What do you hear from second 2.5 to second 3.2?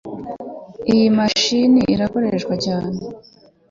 cyane